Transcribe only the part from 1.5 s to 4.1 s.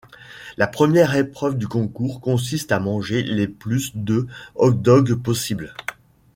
du concours consiste à manger les plus